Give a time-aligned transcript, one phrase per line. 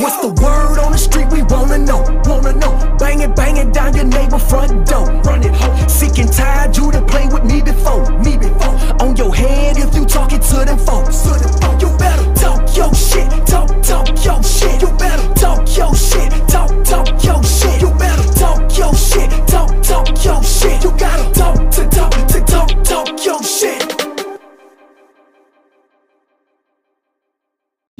[0.00, 1.28] What's the word on the street?
[1.30, 2.72] We wanna know, wanna know.
[2.96, 5.04] Banging, banging down your neighbor front door.
[5.28, 5.76] Run it home.
[5.90, 8.80] Sick and tired, you done played with me before, me before.
[9.04, 11.20] On your head if you talking to them folks.
[11.24, 11.82] To them folks.
[11.82, 14.80] You better talk your shit, talk, talk your shit.
[14.80, 17.82] You better talk your shit, talk, talk your shit.
[17.82, 20.82] You better talk your shit, talk, talk your shit.
[20.82, 22.19] You gotta talk to talk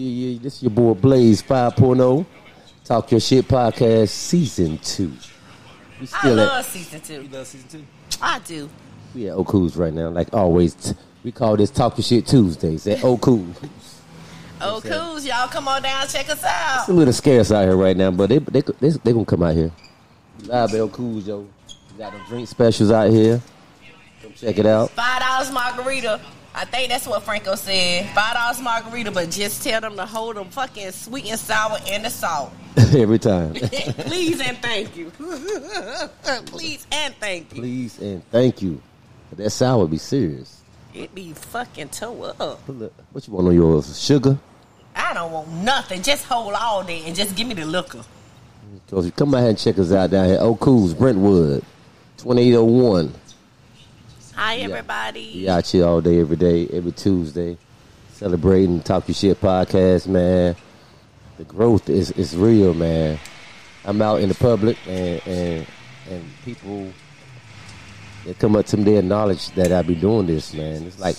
[0.01, 2.25] Yeah, yeah, this is your boy Blaze 5.0.
[2.87, 5.09] Talk Your Shit Podcast Season 2.
[5.09, 5.13] We
[6.01, 7.29] I still love at, season two.
[7.31, 7.85] love season two.
[8.23, 8.71] I do.
[9.15, 10.09] we at Oku's right now.
[10.09, 10.93] Like always, t-
[11.23, 13.45] we call this Talk Your Shit Tuesdays at Oku.
[14.63, 15.21] Oh, cool.
[15.21, 16.81] Y'all come on down, check us out.
[16.81, 19.43] It's a little scarce out here right now, but they they they, they gonna come
[19.43, 19.71] out here.
[20.47, 21.41] Live at Oku's, yo.
[21.93, 23.43] We got them drink specials out here.
[24.23, 24.89] Come check it out.
[24.93, 26.23] Five dollars margarita.
[26.55, 28.11] I think that's what Franco said.
[28.15, 32.05] Five dollars margarita, but just tell them to hold them fucking sweet and sour and
[32.05, 32.53] the salt.
[32.77, 33.55] Every time.
[33.55, 35.11] Please and thank you.
[36.47, 37.61] Please and thank you.
[37.63, 38.81] Please and thank you.
[39.37, 40.61] That sour be serious.
[40.93, 42.59] It be fucking toe up.
[43.13, 44.01] What you want on yours?
[44.01, 44.37] Sugar?
[44.97, 46.03] I don't want nothing.
[46.03, 48.03] Just hold all day and just give me the liquor.
[48.91, 50.39] Cause you come out here and check us out down here.
[50.41, 51.65] Oku's, Brentwood,
[52.19, 53.07] 2801.
[53.07, 53.13] Hi, Yeah.
[53.13, 53.20] everybody.
[55.35, 57.59] We out here all day, every day, every Tuesday,
[58.15, 60.57] celebrating Talk Your Shit podcast, man.
[61.37, 63.19] The growth is is real, man.
[63.85, 65.67] I'm out in the public, and and
[66.09, 66.91] and people
[68.25, 70.85] they come up to me, they acknowledge that I be doing this, man.
[70.85, 71.17] It's like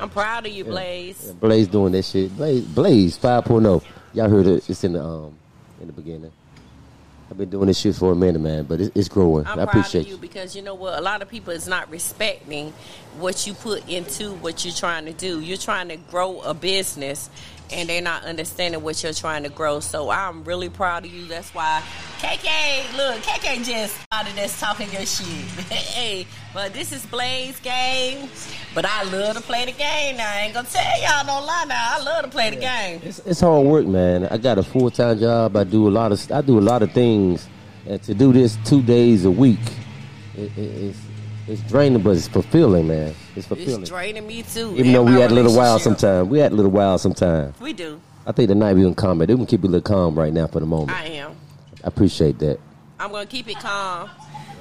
[0.00, 1.30] I'm proud of you, Blaze.
[1.32, 2.36] Blaze doing that shit.
[2.36, 3.84] Blaze, Blaze 5.0.
[4.14, 4.68] Y'all heard it.
[4.68, 5.38] It's in the um
[5.80, 6.32] in the beginning.
[7.30, 9.46] I've been doing this shit for a minute, man, but it's, growing.
[9.46, 10.98] I'm I appreciate you because you know what?
[10.98, 12.72] A lot of people is not respecting
[13.18, 15.38] what you put into what you're trying to do.
[15.38, 17.30] You're trying to grow a business,
[17.72, 19.80] and they're not understanding what you're trying to grow.
[19.80, 21.26] So I'm really proud of you.
[21.26, 21.82] That's why
[22.18, 25.26] KK, look, KK just out of this talking your shit.
[25.70, 28.28] hey, but this is Blaze game.
[28.74, 30.16] But I love to play the game.
[30.16, 31.64] Now I ain't gonna tell y'all no lie.
[31.68, 33.00] Now I love to play the game.
[33.04, 34.26] It's, it's hard work, man.
[34.26, 35.56] I got a full time job.
[35.56, 37.48] I do a lot of I do a lot of things,
[37.86, 39.60] and to do this two days a week,
[40.36, 40.98] it, it, it's
[41.50, 43.14] it's draining, but it's fulfilling, man.
[43.34, 43.80] It's fulfilling.
[43.82, 44.72] It's draining me too.
[44.76, 46.00] Even though we had a little while relationship.
[46.00, 47.52] sometime, we had a little while sometime.
[47.60, 48.00] We do.
[48.24, 49.26] I think tonight we gonna calm it.
[49.26, 50.96] They gonna keep it a little calm right now for the moment.
[50.96, 51.32] I am.
[51.82, 52.60] I appreciate that.
[53.00, 54.08] I'm gonna keep it calm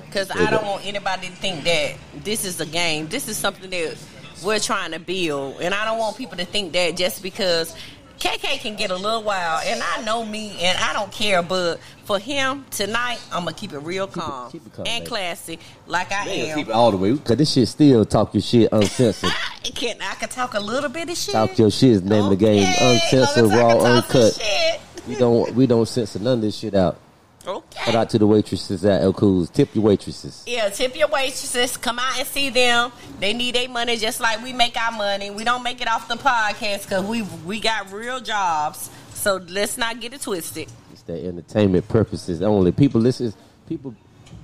[0.06, 3.08] because I don't want anybody to think that this is a game.
[3.08, 3.98] This is something that
[4.44, 7.76] we're trying to build, and I don't want people to think that just because
[8.20, 11.44] KK can get a little wild, and I know me, and I don't care.
[11.44, 15.08] But for him tonight, I'm gonna keep it real calm, keep it calm, and baby.
[15.08, 16.58] classy, like I Man, am.
[16.58, 19.30] keep it all the way, cause this shit still talk your shit uncensored.
[19.64, 21.34] I can I can talk a little bit of shit.
[21.34, 22.64] talk your shit is the name of the game.
[22.64, 24.82] Okay, Uncensored, long as I raw, can talk some uncut.
[25.08, 26.98] We don't we don't censor none of this shit out.
[27.46, 27.86] Okay.
[27.86, 29.52] Shout out to the waitresses at El Cool's.
[29.52, 30.44] Tip your waitresses.
[30.48, 31.78] Yeah, tip your waitresses.
[31.78, 32.92] Come out and see them.
[33.20, 35.30] They need their money just like we make our money.
[35.30, 38.90] We don't make it off the podcast because we we got real jobs.
[39.14, 40.70] So let's not get it twisted.
[41.10, 42.72] The entertainment purposes only.
[42.72, 43.36] People, this is
[43.68, 43.96] people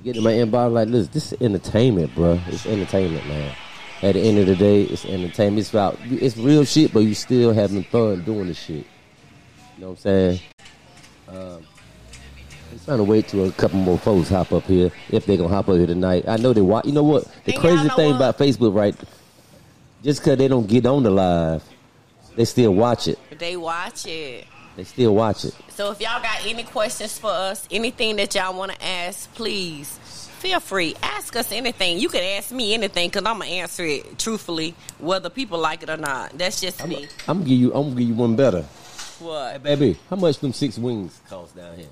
[0.03, 2.39] get in my inbox like, listen, this is entertainment, bro.
[2.47, 3.55] It's entertainment, man.
[4.01, 5.59] At the end of the day, it's entertainment.
[5.59, 8.77] It's about it's real shit, but you still having fun doing the shit.
[8.77, 8.83] You
[9.77, 10.39] know what I'm saying?
[11.27, 11.67] Um,
[12.71, 15.49] I'm trying to wait till a couple more folks hop up here if they gonna
[15.49, 16.27] hop up here tonight.
[16.27, 16.85] I know they watch.
[16.87, 17.31] You know what?
[17.43, 18.15] The crazy thing what?
[18.15, 18.95] about Facebook, right?
[20.01, 21.63] Just because they don't get on the live,
[22.35, 23.19] they still watch it.
[23.37, 24.47] They watch it.
[24.75, 25.55] They still watch it.
[25.69, 29.97] So if y'all got any questions for us, anything that y'all want to ask, please
[30.39, 30.95] feel free.
[31.01, 31.97] Ask us anything.
[31.99, 35.89] You can ask me anything because I'm gonna answer it truthfully, whether people like it
[35.89, 36.37] or not.
[36.37, 37.07] That's just I'm, me.
[37.27, 37.73] I'm gonna give you.
[37.73, 38.61] I'm gonna give you one better.
[38.61, 39.63] Hey, What?
[39.63, 41.87] baby, how much them six wings cost down here?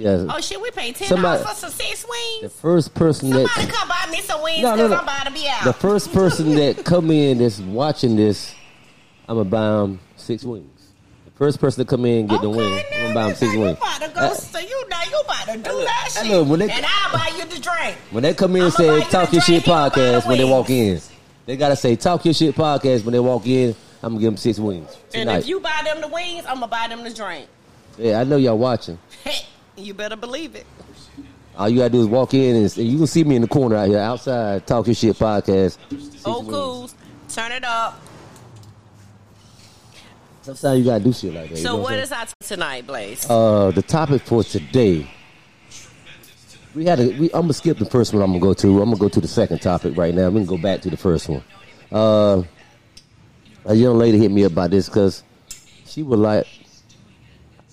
[0.00, 2.40] Yeah, Oh shit, we paid ten dollars for some six wings.
[2.40, 4.96] the first person Somebody that come buy me some wings No, because no, no.
[4.96, 5.64] I'm about to be out.
[5.64, 8.54] the first person that come in that's watching this,
[9.28, 10.66] I'm gonna buy them six wings.
[11.26, 13.36] The first person to come in and get the Okay, wing, I'm gonna buy them
[13.36, 13.76] six you wings.
[13.78, 16.30] about to go, so you know you about to do that I shit.
[16.30, 17.96] know, they- and I'll buy you the drink.
[18.10, 20.26] When they come in and say "Talk Your Shit drink, he gonna buy the Podcast"
[20.28, 21.00] when they walk in,
[21.44, 23.74] they gotta say "Talk Your Shit Podcast" when they walk in.
[24.02, 26.68] I'm gonna give them six wings And if you buy them the wings, I'm gonna
[26.68, 27.48] buy them the drink.
[27.98, 28.98] yeah, I know y'all watching.
[29.82, 30.66] You better believe it.
[31.56, 33.48] All you gotta do is walk in and, and you can see me in the
[33.48, 34.66] corner out here outside.
[34.66, 35.76] Talk Your Shit Podcast.
[35.90, 36.90] Six Oh, cool.
[37.28, 38.00] Turn it up.
[40.42, 41.56] Sometimes you gotta do shit like that.
[41.58, 43.26] you So know what I'm our t- tonight, Blaze?
[43.28, 45.08] Uh, the topic for today.
[46.74, 47.08] We had a.
[47.18, 48.22] We, I'm gonna skip the first one.
[48.22, 48.80] I'm gonna go to.
[48.80, 50.28] I'm gonna go to the second topic right now.
[50.30, 51.42] We can go back to the first one.
[51.92, 52.42] Uh,
[53.64, 55.22] a young lady hit me up about this because
[55.84, 56.46] she was like,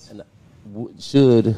[0.09, 0.24] and
[0.74, 1.56] w- should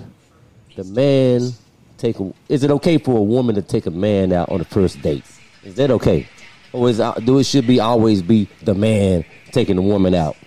[0.79, 1.51] the man
[1.97, 2.33] take a?
[2.47, 5.25] Is it okay for a woman to take a man out on the first date?
[5.63, 6.27] Is that okay,
[6.71, 10.37] or is uh, do it should be always be the man taking the woman out?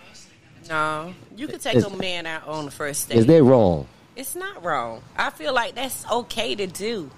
[0.69, 3.19] No, you can take Is- a man out on the first date.
[3.19, 3.87] Is that wrong?
[4.17, 5.02] It's not wrong.
[5.17, 7.11] I feel like that's okay to do.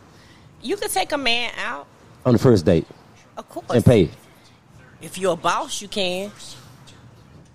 [0.63, 1.87] You can take a man out,
[2.25, 2.87] On the first date
[3.37, 3.67] of course.
[3.71, 4.11] and pay.
[5.03, 6.33] If you're a boss, you can.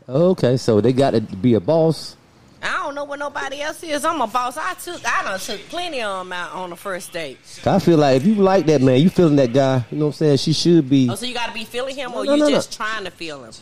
[0.07, 2.15] Okay, so they got to be a boss.
[2.61, 4.03] I don't know what nobody else is.
[4.03, 4.57] I'm a boss.
[4.57, 7.37] I took, I done took plenty of them out on the first date.
[7.65, 9.85] I feel like if you like that man, you feeling that guy.
[9.91, 10.37] You know what I'm saying?
[10.37, 11.09] She should be.
[11.09, 13.11] Oh, so you got to be feeling him, or No, you no, just trying to
[13.11, 13.53] feel him?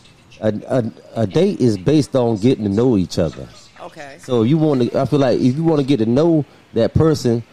[0.42, 3.48] A, a, a date is based on getting to know each other.
[3.80, 4.18] Okay.
[4.20, 6.94] So you want to, I feel like if you want to get to know that
[6.94, 7.44] person,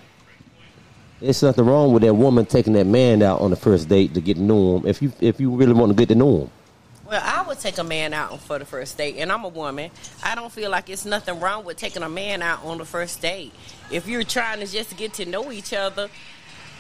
[1.21, 4.21] there's nothing wrong with that woman taking that man out on the first date to
[4.21, 4.87] get to know him.
[4.87, 6.51] If you if you really want to get to know him,
[7.07, 9.91] Well, I would take a man out for the first date, and I'm a woman.
[10.23, 13.21] I don't feel like it's nothing wrong with taking a man out on the first
[13.21, 13.53] date.
[13.91, 16.09] If you're trying to just get to know each other,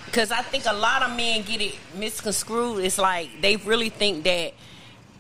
[0.06, 2.84] because I think a lot of men get it misconstrued.
[2.84, 4.54] It's like they really think that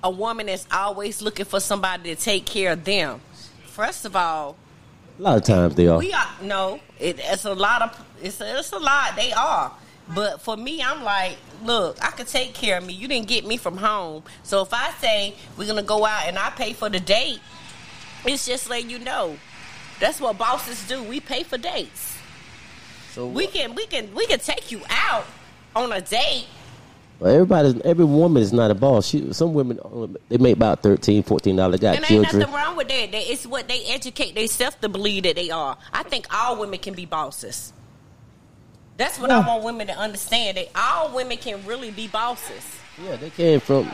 [0.02, 3.20] a woman is always looking for somebody to take care of them.
[3.66, 4.56] First of all,
[5.18, 5.98] a lot of times they are.
[5.98, 6.80] we are no.
[6.98, 9.16] It, it's a lot of it's a, it's a lot.
[9.16, 9.72] They are,
[10.14, 12.92] but for me, I'm like, look, I could take care of me.
[12.92, 16.38] You didn't get me from home, so if I say we're gonna go out and
[16.38, 17.40] I pay for the date,
[18.24, 19.36] it's just letting you know.
[20.00, 21.02] That's what bosses do.
[21.02, 22.18] We pay for dates.
[23.12, 25.24] So We can we can we can take you out
[25.76, 26.46] on a date.
[27.20, 29.06] But everybody's every woman is not a boss.
[29.06, 29.78] She, some women
[30.28, 31.78] they make about 13 14 dollars.
[31.80, 33.12] Got And ain't nothing wrong with that.
[33.12, 35.78] That- It's what they educate themselves to believe that they are.
[35.92, 37.72] I think all women can be bosses.
[38.96, 40.56] That's what I want women to understand.
[40.56, 42.64] That all women can really be bosses.
[43.02, 43.90] Yeah, they came from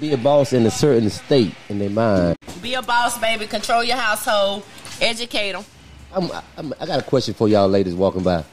[0.00, 2.36] be a boss in a certain state in their mind.
[2.62, 3.46] Be a boss, baby.
[3.46, 4.64] Control your household.
[5.00, 5.64] Educate them.
[6.12, 8.44] I'm, I'm, I got a question for y'all ladies walking by.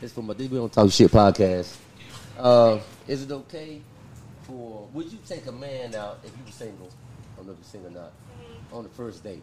[0.00, 1.76] It's from my We Don't Talk Shit podcast.
[2.38, 3.80] Uh, is it okay
[4.42, 6.88] for, would you take a man out if you were single?
[7.32, 8.12] I don't know if you're single or not.
[8.72, 9.42] On the first date?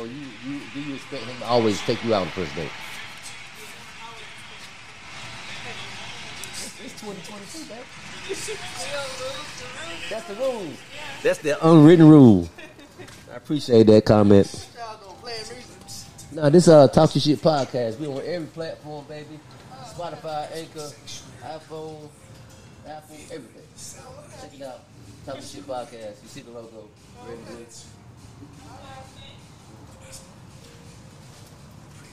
[0.00, 2.54] Or you, you do you expect him to always take you out on the first
[2.56, 2.70] date?
[6.84, 7.80] It's 2022, baby.
[10.10, 10.76] That's the rules.
[11.22, 12.46] That's the unwritten rule.
[13.32, 14.68] I appreciate that comment.
[16.32, 17.98] No, this is uh Talk Your Shit podcast.
[17.98, 19.40] We on every platform, baby.
[19.86, 20.90] Spotify, Anchor,
[21.42, 22.08] iPhone,
[22.86, 23.62] Apple, everything.
[24.40, 24.80] Check it out.
[25.24, 26.22] Talk Your Shit podcast.
[26.22, 26.88] You see the logo.
[27.26, 27.40] Ready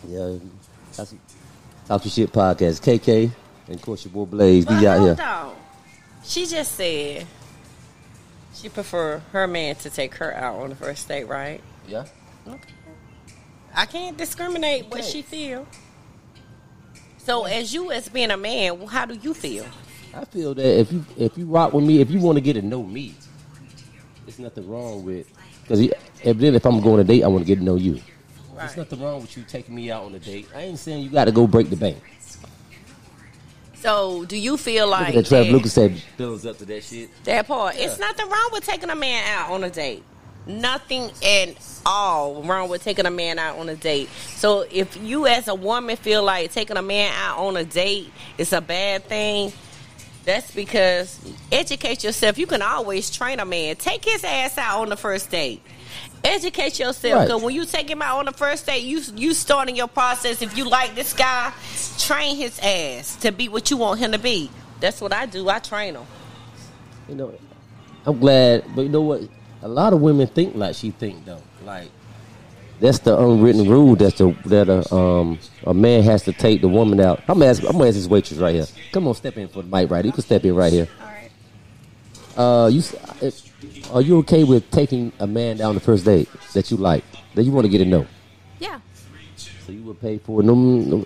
[0.08, 0.38] Yeah,
[1.88, 2.80] Talk Your Shit podcast.
[2.82, 3.32] KK
[3.68, 4.66] and of course your boy Blaze.
[4.66, 5.56] We out here.
[6.24, 7.26] She just said
[8.54, 11.62] she prefer her man to take her out on the first date, right?
[11.88, 12.06] Yeah.
[12.48, 12.70] Okay.
[13.74, 15.66] I can't discriminate what she feel.
[17.18, 19.66] So, as you as being a man, how do you feel?
[20.14, 22.54] I feel that if you if you rock with me, if you want to get
[22.54, 23.16] to know me,
[24.26, 25.28] there's nothing wrong with
[25.64, 25.80] because
[26.24, 28.02] then if I'm going on a date, I want to get to know you.
[28.58, 30.48] There's nothing wrong with you taking me out on a date.
[30.54, 31.98] I ain't saying you got to go break the bank.
[33.82, 36.84] So, do you feel Look like at that Trav Lucas said builds up to that
[36.84, 37.10] shit.
[37.24, 37.76] That part.
[37.76, 37.86] Yeah.
[37.86, 40.04] It's nothing wrong with taking a man out on a date.
[40.46, 41.56] Nothing at
[41.86, 44.10] all wrong with taking a man out on a date.
[44.36, 48.12] So if you as a woman feel like taking a man out on a date
[48.38, 49.52] is a bad thing,
[50.26, 51.20] that's because
[51.52, 52.38] educate yourself.
[52.38, 53.76] You can always train a man.
[53.76, 55.62] Take his ass out on the first date.
[56.24, 57.26] Educate yourself Right.
[57.28, 60.42] because when you take him out on the first date, you you starting your process.
[60.42, 61.52] If you like this guy,
[61.98, 64.50] train his ass to be what you want him to be.
[64.80, 65.50] That's what I do.
[65.50, 66.04] I train him.
[67.10, 67.34] You know,
[68.06, 69.22] I'm glad, but you know what?
[69.64, 71.42] A lot of women think like she think though.
[71.66, 71.90] Like
[72.80, 76.68] that's the unwritten rule that the that a um a man has to take the
[76.68, 77.22] woman out.
[77.28, 77.68] I'm asking.
[77.68, 78.68] I'm gonna ask this waitress right here.
[78.92, 80.04] Come on, step in for the mic right.
[80.04, 80.10] here.
[80.10, 80.88] You can step in right here.
[82.38, 82.66] All right.
[82.66, 82.80] Uh, you
[83.22, 87.04] if, are you okay with taking a man down the first date that you like
[87.36, 88.06] that you want to get to know?
[88.60, 88.80] Yeah.
[89.66, 90.46] So you would pay for it?
[90.46, 91.06] No, no-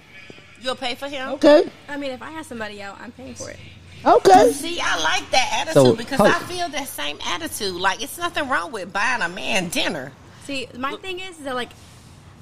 [0.62, 1.29] You'll pay for him.
[1.34, 3.58] Okay, I mean, if I have somebody out, I'm paying for it.
[4.03, 4.51] okay.
[4.51, 7.75] See, I like that attitude So, because hold- I feel that same attitude.
[7.75, 10.12] Like it's nothing wrong with buying a man dinner.
[10.46, 11.70] See, my thing is, is that like,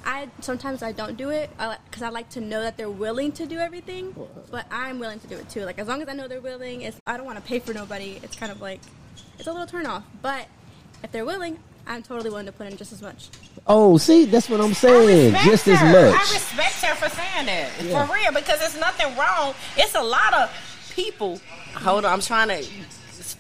[0.06, 3.32] I sometimes I don't do it uh, because I like to know that they're willing
[3.34, 4.16] to do everything,
[4.52, 5.62] but I'm willing to do it too.
[5.66, 7.74] Like as long as I know they're willing, it's I don't want to pay for
[7.74, 8.20] nobody.
[8.24, 8.80] It's kind of like
[9.40, 10.04] it's a little turn off.
[10.22, 10.48] But
[11.04, 13.30] if they're willing, I'm totally willing to put in just as much.
[13.68, 15.34] Oh, see, that's what I'm saying.
[15.34, 16.14] respect Just as much.
[16.16, 18.06] I respect her for saying that Yeah.
[18.06, 19.54] for real because there's nothing wrong.
[19.78, 21.40] It's a lot of people.
[21.76, 22.66] Hold on, I'm trying to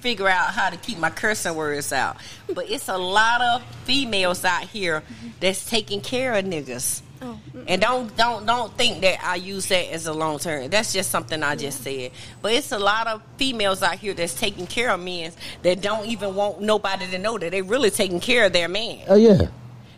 [0.03, 2.17] figure out how to keep my cursing words out.
[2.53, 5.01] But it's a lot of females out here
[5.39, 7.01] that's taking care of niggas.
[7.21, 7.39] Oh.
[7.67, 10.69] And don't don't don't think that I use that as a long term.
[10.69, 12.11] That's just something I just said.
[12.41, 15.31] But it's a lot of females out here that's taking care of men
[15.61, 19.05] that don't even want nobody to know that they really taking care of their man.
[19.07, 19.47] Oh yeah.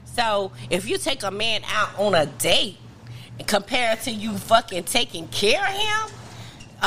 [0.05, 2.77] So if you take a man out on a date
[3.39, 6.15] and compare to you fucking taking care of him,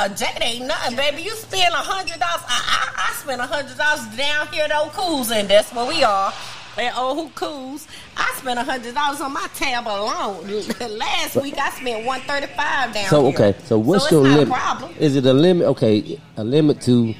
[0.05, 1.23] a date ain't nothing, baby.
[1.23, 2.43] You spend a hundred dollars.
[2.47, 5.87] I, I, I spend a hundred dollars down here at Old Cools, and that's where
[5.87, 6.33] we are.
[6.76, 10.47] At Old Cools, I spent a hundred dollars on my tab alone.
[10.99, 13.35] Last week I spent one thirty five down So here.
[13.35, 13.59] okay.
[13.64, 14.49] So what's it's your limit?
[14.49, 14.95] Problem.
[14.99, 15.67] Is it a limit?
[15.69, 17.14] Okay, a limit to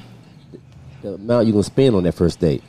[1.01, 2.63] the amount you are gonna spend on that first date.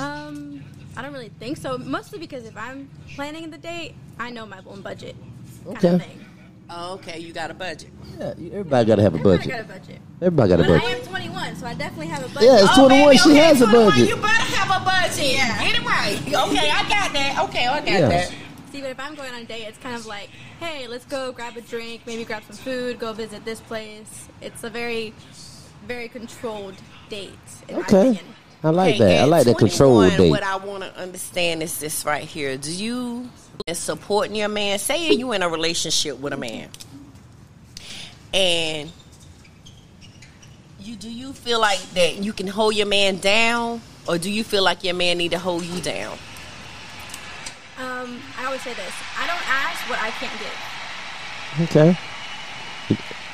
[0.00, 0.62] Um,
[0.96, 1.76] I don't really think so.
[1.76, 5.16] Mostly because if I'm planning the date, I know my own budget.
[5.64, 5.88] Kind Okay.
[5.94, 6.24] of thing.
[6.70, 7.90] Oh, okay, you got a budget.
[8.18, 9.50] Yeah, everybody gotta have a Everybody budget.
[9.68, 10.00] got a budget.
[10.22, 11.00] Everybody got a But I budget.
[11.00, 12.42] am 21, so I definitely have a budget.
[12.42, 13.08] Yeah, it's Oh, 21.
[13.08, 14.08] baby, she okay, has a budget.
[14.08, 15.32] You better have a budget.
[15.32, 15.62] Yeah.
[15.62, 16.18] Get it right.
[16.48, 17.44] Okay, I got that.
[17.48, 18.08] Okay, I got Yeah.
[18.08, 18.32] that.
[18.72, 21.32] See, but if I'm going on a date, it's kind of like, hey, let's go
[21.32, 24.28] grab a drink, maybe grab some food, go visit this place.
[24.40, 25.12] It's a very,
[25.86, 26.74] very controlled
[27.10, 27.30] date,
[27.68, 28.24] in Okay, opinion.
[28.64, 29.20] I like Okay, that.
[29.20, 30.30] I like that controlled date.
[30.30, 32.56] What I want to understand is this right here.
[32.56, 33.28] Do you
[33.66, 34.78] is supporting your man?
[34.78, 36.68] Say you in a relationship with a man,
[38.32, 38.90] and
[40.80, 44.44] you do you feel like that you can hold your man down, or do you
[44.44, 46.18] feel like your man need to hold you down?
[47.78, 51.68] Um, I always say this: I don't ask what I can't give.
[51.70, 51.98] Okay.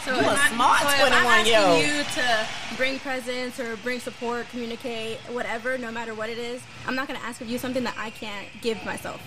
[0.05, 1.83] So You if a I'm- smart so I'm 21 asking year old.
[1.85, 2.47] you to
[2.79, 7.21] bring presents or bring support, communicate, whatever, no matter what it is, I'm not going
[7.21, 9.21] to ask of you something that I can't give myself.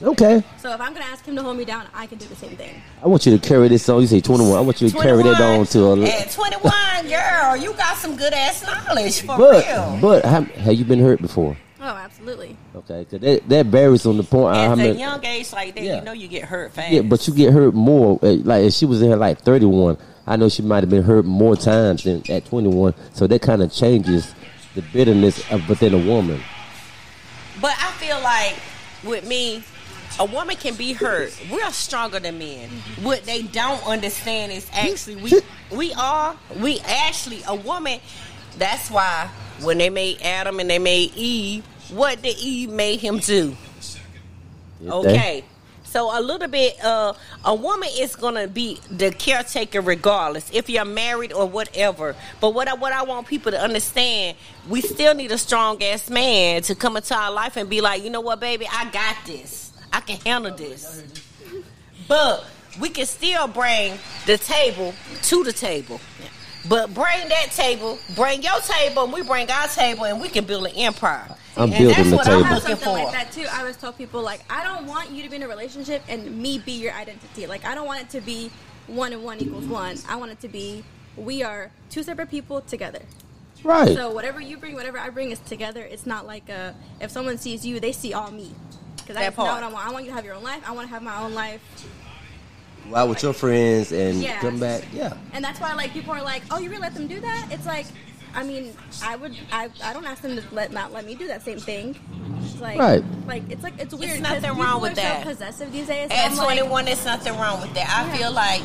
[0.00, 0.42] Okay.
[0.58, 2.36] So if I'm going to ask him to hold me down, I can do the
[2.36, 2.80] same thing.
[3.02, 4.00] I want you to carry this on.
[4.00, 4.56] You say 21.
[4.56, 6.02] I want you to carry that on to a.
[6.04, 6.72] At 21,
[7.08, 9.98] girl, you got some good ass knowledge for But real.
[10.00, 11.56] but have, have you been hurt before?
[11.80, 12.56] Oh, absolutely.
[12.76, 14.56] Okay, 'cause that that varies on the point.
[14.56, 15.96] At how a young age like that, Yeah.
[15.96, 16.92] you know you get hurt fast.
[16.92, 18.20] Yeah, but you get hurt more.
[18.22, 20.90] uh, Like if she was in her like thirty one, I know she might have
[20.90, 22.94] been hurt more times than at twenty one.
[23.14, 24.32] So that kind of changes
[24.76, 26.40] the bitterness of within a woman.
[27.60, 28.54] But I feel like
[29.04, 29.64] with me,
[30.18, 31.32] a woman can be hurt.
[31.50, 32.68] We're stronger than men.
[33.02, 35.40] What they don't understand is actually we
[35.70, 38.00] we are we actually a woman.
[38.58, 39.30] That's why
[39.62, 43.56] when they made Adam and they made Eve, what did Eve made him do?
[44.84, 45.44] Okay.
[45.84, 47.12] So a little bit, uh,
[47.44, 52.16] a woman is gonna be the caretaker regardless if you're married or whatever.
[52.40, 54.38] But what I, what I want people to understand,
[54.70, 58.02] we still need a strong ass man to come into our life and be like,
[58.02, 59.71] you know what, baby, I got this.
[59.92, 61.02] I can handle this.
[62.08, 62.44] But
[62.80, 66.00] we can still bring the table to the table.
[66.68, 70.44] But bring that table, bring your table, and we bring our table, and we can
[70.44, 71.26] build an empire.
[71.56, 72.38] I'm and building that's the what table.
[72.38, 73.04] I'm have looking something for.
[73.04, 73.46] like that too.
[73.50, 76.38] I always tell people like, I don't want you to be in a relationship and
[76.40, 77.46] me be your identity.
[77.46, 78.50] Like, I don't want it to be
[78.86, 79.98] one and one equals one.
[80.08, 80.84] I want it to be
[81.16, 83.02] we are two separate people together.
[83.64, 83.94] Right.
[83.94, 85.82] So whatever you bring, whatever I bring is together.
[85.82, 88.52] It's not like uh if someone sees you, they see all me.
[89.02, 89.62] Because That that's not part.
[89.62, 89.86] what I want.
[89.86, 90.62] I want you to have your own life.
[90.66, 91.60] I want to have my own life.
[92.90, 94.38] Go out with your friends and Yeah.
[94.40, 94.84] come back.
[94.92, 95.14] Yeah.
[95.32, 97.48] And that's why like people are like, oh, you really let them do that?
[97.50, 97.86] It's like,
[98.34, 101.26] I mean, I would, I, I don't ask them to let not let me do
[101.28, 101.94] that same thing.
[102.42, 103.04] It's like, Right.
[103.26, 104.22] Like it's like it's weird.
[104.22, 105.22] 'cause nothing wrong with are so that.
[105.24, 106.10] possessive these days.
[106.10, 107.88] At I'm like, 21, there's nothing wrong with that.
[107.88, 108.16] I Yeah.
[108.16, 108.62] feel like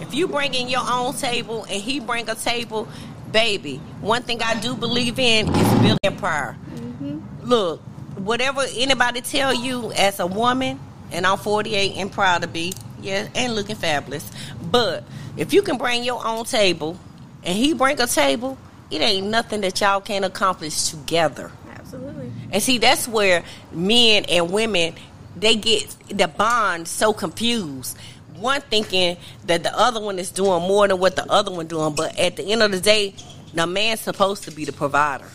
[0.00, 2.88] if you bring in your own table and he bring a table,
[3.30, 6.56] baby, one thing I do believe in is building empire.
[6.74, 7.18] Mm-hmm.
[7.48, 7.82] Look,
[8.24, 10.78] whatever anybody tell you as a woman,
[11.10, 14.30] and I'm 48 and proud to be, yeah, and looking fabulous.
[14.62, 15.04] But
[15.36, 16.98] if you can bring your own table
[17.42, 18.58] and he bring a table,
[18.90, 21.50] it ain't nothing that y'all can't accomplish together.
[21.72, 22.32] absolutely.
[22.52, 24.94] And see, that's where men and women
[25.36, 27.96] they get the bond so confused.
[28.36, 31.94] One thinking that the other one is doing more than what the other one doing,
[31.94, 33.14] but at the end of the day,
[33.54, 35.26] the man's supposed to be the provider.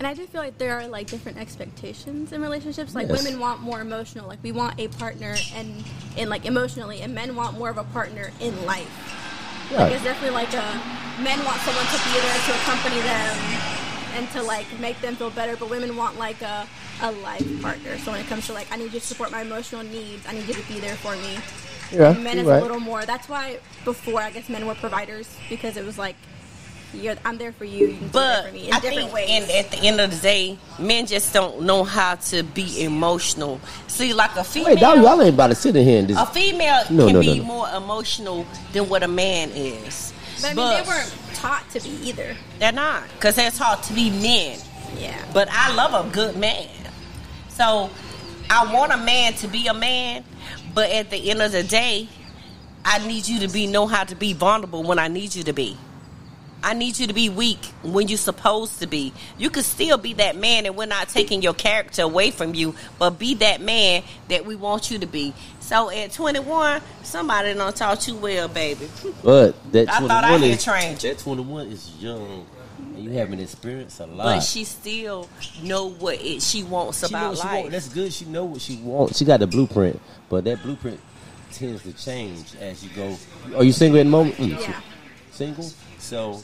[0.00, 2.94] And I do feel like there are like different expectations in relationships.
[2.94, 3.22] Like Yes.
[3.22, 4.26] women want more emotional.
[4.26, 5.84] Like we want a partner and
[6.16, 8.88] in like emotionally, and men want more of a partner in life.
[9.70, 10.64] Like it's definitely like a
[11.20, 13.36] men want someone to be there to accompany them
[14.14, 16.66] and to like make them feel better, but women want like a
[17.02, 17.98] a life partner.
[17.98, 20.32] So when it comes to like I need you to support my emotional needs, I
[20.32, 21.36] need you to be there for me.
[21.92, 22.14] Yeah.
[22.14, 22.56] men is right.
[22.58, 23.04] a little more.
[23.04, 26.16] That's why before I guess men were providers because it was like
[26.94, 27.88] you're, I'm there for you.
[27.88, 29.30] You can be there But for me in I different think ways.
[29.50, 33.60] in, at the end of the day, men just don't know how to be emotional.
[33.88, 36.26] See, like a female, Wait, y'all, y'all ain't about to sit in here and a
[36.26, 37.44] female No, can no, no, be no.
[37.44, 40.12] more emotional than what a man is.
[40.40, 42.36] But I mean, But- they weren't taught to be either.
[42.58, 44.58] They're not, because they're taught to be men.
[44.98, 45.16] Yeah.
[45.32, 46.68] But I love a good man.
[47.48, 47.90] So
[48.48, 50.24] I want a man to be a man,
[50.74, 52.08] but at the end of the day,
[52.84, 55.52] I need you to be know how to be vulnerable when I need you to
[55.52, 55.76] be.
[56.62, 59.12] I need you to be weak when you're supposed to be.
[59.38, 62.74] You can still be that man, and we're not taking your character away from you,
[62.98, 65.32] but be that man that we want you to be.
[65.60, 68.88] So at 21, somebody don't talk too well, baby.
[69.22, 71.10] But that I 21 thought I had is trained you.
[71.14, 72.44] that 21 is young,
[72.78, 74.24] and you haven't experienced a lot.
[74.24, 75.28] But she still
[75.62, 77.60] know what it, she wants She about what she life.
[77.60, 77.70] want.
[77.72, 78.12] That's good.
[78.12, 79.16] She know what she wants.
[79.18, 79.98] She got the blueprint,
[80.28, 81.00] but that blueprint
[81.52, 83.16] tends to change as you go.
[83.56, 84.36] Are you single at the moment?
[84.36, 84.80] Mm, Yeah.
[85.32, 85.70] Single.
[85.98, 86.42] So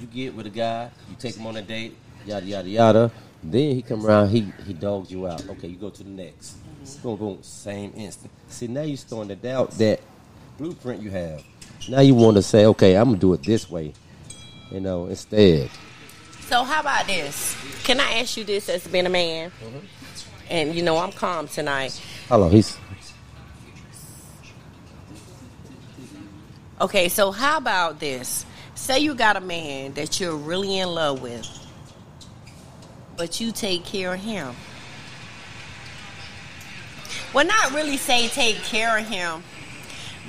[0.00, 3.10] you get with a guy, you take him on a date, yada yada yada.
[3.42, 5.48] Then he come around, he he dogs you out.
[5.48, 6.56] Okay, you go to the next.
[7.02, 8.32] Boom boom, same instant.
[8.48, 10.00] See now you're starting to doubt that
[10.58, 11.42] blueprint you have.
[11.88, 13.92] Now you want to say, okay, I'm gonna do it this way.
[14.70, 15.70] You know, instead.
[16.42, 17.56] So how about this?
[17.84, 19.50] Can I ask you this as being a man?
[19.50, 19.78] Mm-hmm.
[20.50, 22.00] And you know I'm calm tonight.
[22.28, 22.76] Hold on, he's
[26.80, 28.46] Okay, so how about this?
[28.80, 31.46] Say you got a man that you're really in love with,
[33.14, 34.54] but you take care of him.
[37.34, 39.44] Well, not really say take care of him,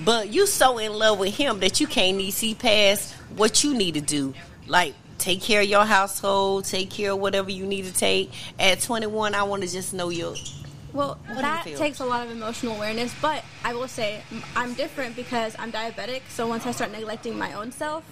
[0.03, 3.73] but you so in love with him that you can't even see past what you
[3.73, 4.33] need to do.
[4.67, 8.31] Like take care of your household, take care of whatever you need to take.
[8.59, 10.35] At 21, I want to just know your
[10.91, 14.21] Well, you that takes a lot of emotional awareness, but I will say
[14.57, 16.23] I'm different because I'm diabetic.
[16.29, 18.03] So once I start neglecting my own self,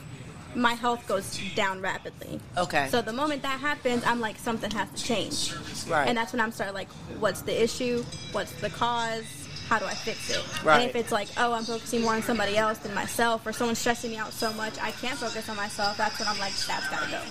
[0.56, 2.40] my health goes down rapidly.
[2.58, 2.88] Okay.
[2.90, 5.54] So the moment that happens, I'm like something has to change.
[5.88, 6.08] Right.
[6.08, 6.90] And that's when I'm starting like,
[7.20, 8.04] what's the issue?
[8.32, 9.26] What's the cause?
[9.68, 10.66] How do I fix it?
[10.66, 10.82] Right.
[10.82, 13.78] And if it's like, oh, I'm focusing more on somebody else than myself, or someone's
[13.78, 15.96] stressing me out so much, I can't focus on myself.
[15.96, 17.22] That's when I'm like, that's gotta go.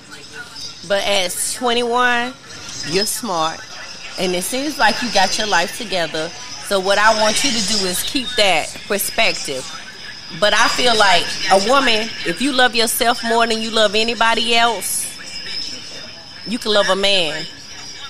[0.87, 2.33] But at 21,
[2.91, 3.59] you're smart,
[4.21, 6.29] and it seems like you got your life together.
[6.69, 9.65] So what I want you to do is keep that perspective.
[10.41, 14.55] But I feel like a woman, if you love yourself more than you love anybody
[14.55, 15.07] else,
[16.47, 17.47] you can love a man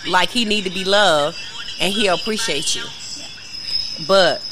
[0.06, 1.38] like he need to be loved,
[1.80, 2.82] and he'll appreciate you.
[4.06, 4.42] But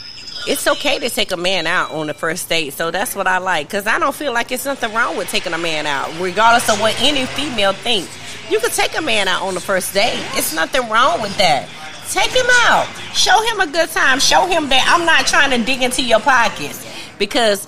[0.47, 2.73] it's okay to take a man out on the first date.
[2.73, 3.67] So that's what I like.
[3.67, 6.81] Because I don't feel like it's nothing wrong with taking a man out, regardless of
[6.81, 8.09] what any female thinks.
[8.51, 10.25] You can take a man out on the first date.
[10.35, 11.69] It's nothing wrong with that.
[12.11, 12.87] Take him out.
[13.13, 14.21] Show him a good time.
[14.21, 16.86] Show him that I'm not trying to dig into your pockets.
[17.19, 17.67] Because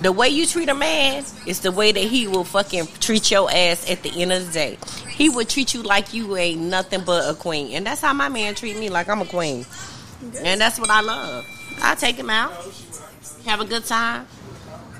[0.00, 3.50] the way you treat a man is the way that he will fucking treat your
[3.50, 4.78] ass at the end of the day.
[5.10, 7.72] He will treat you like you ain't nothing but a queen.
[7.72, 9.66] And that's how my man treat me, like I'm a queen.
[10.40, 11.44] And that's what I love.
[11.82, 12.52] I take him out,
[13.44, 14.26] have a good time.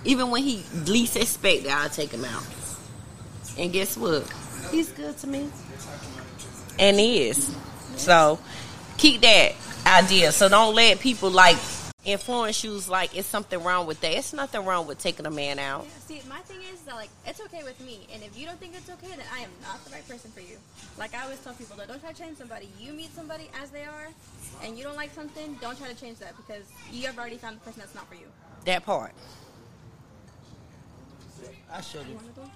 [0.04, 2.44] Even when he least expect it, I'll take him out.
[3.58, 4.32] And guess what?
[4.70, 5.48] He's good to me.
[6.78, 7.54] And he is.
[7.96, 8.38] So
[8.96, 9.52] keep that
[9.86, 10.32] idea.
[10.32, 11.56] So don't let people like
[12.12, 14.12] influence you like it's something wrong with that.
[14.12, 15.86] It's nothing wrong with taking a man out.
[16.06, 18.74] See, my thing is that like it's okay with me, and if you don't think
[18.74, 20.56] it's okay, then I am not the right person for you.
[20.98, 22.68] Like I always tell people, though, don't try to change somebody.
[22.80, 24.08] You meet somebody as they are,
[24.64, 27.56] and you don't like something, don't try to change that because you have already found
[27.56, 28.26] the person that's not for you.
[28.64, 29.12] That part.
[31.70, 32.50] I showed You want to go?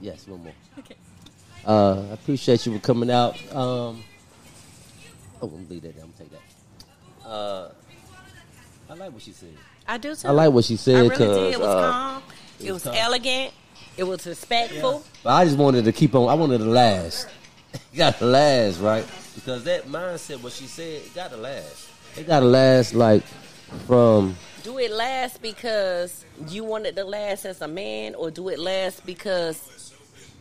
[0.00, 0.54] Yes, one more.
[0.78, 0.96] Okay.
[1.66, 3.34] Uh, I appreciate you for coming out.
[3.54, 4.02] Um,
[5.40, 5.94] oh, I'm gonna leave that.
[5.94, 6.04] there.
[6.04, 7.28] I'm gonna take that.
[7.28, 7.68] Uh,
[8.94, 9.48] I like what she said.
[9.88, 10.28] I do too.
[10.28, 11.52] I like what she I said really because did.
[11.54, 12.22] It was uh, calm.
[12.60, 12.94] It it was, was calm.
[12.94, 13.54] elegant.
[13.96, 15.04] It was respectful.
[15.24, 16.28] but I just wanted to keep on.
[16.28, 17.26] I wanted to last.
[17.92, 19.04] You got to last, right?
[19.34, 21.88] Because that mindset, what she said, it got to last.
[22.16, 23.24] It got to last, like
[23.88, 28.48] from Do it last because you want it to last as a man, or do
[28.48, 29.92] it last because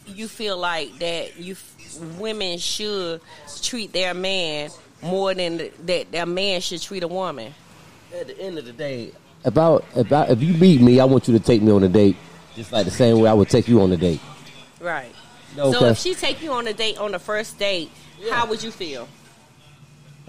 [0.05, 1.55] you feel like that you
[2.19, 3.19] women should
[3.63, 4.69] treat their man
[5.01, 7.51] more than th- that their man should treat a woman?
[8.13, 9.12] At the end of the day,
[9.45, 12.15] about about if you meet me, I want you to take me on a date,
[12.56, 14.21] just like the same way I would take you on a date.
[14.80, 15.13] Right.
[15.56, 17.89] No, So 'cause if she take you on a date on the first date,
[18.32, 19.08] how would you feel?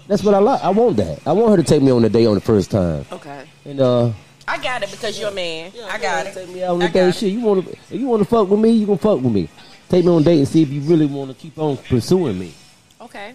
[0.07, 0.63] that's what I like.
[0.63, 1.19] I want that.
[1.25, 3.45] I want her to take me on a date on the first time, Okay.
[3.65, 4.11] and uh.
[4.47, 5.71] I got it because you're a man.
[5.89, 6.35] I got it.
[6.35, 7.15] Take me out on I a date.
[7.15, 7.71] Shit, you want to?
[7.71, 9.49] If you want to fuck with me, you gonna fuck with me.
[9.89, 12.37] Take me on a date and see if you really want to keep on pursuing
[12.37, 12.53] me.
[13.01, 13.33] Okay.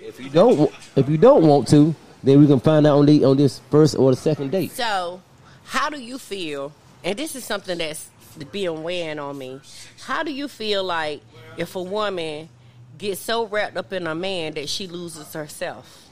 [0.00, 3.24] If you don't, if you don't want to, then we can find out on the
[3.24, 4.72] on this first or the second date.
[4.72, 5.20] So,
[5.64, 6.72] how do you feel?
[7.04, 8.10] And this is something that's
[8.52, 9.60] being weighing on me.
[10.04, 11.22] How do you feel like
[11.56, 12.48] if a woman
[12.98, 16.08] gets so wrapped up in a man that she loses herself?